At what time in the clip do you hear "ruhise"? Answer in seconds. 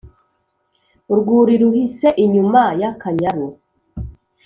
1.61-2.07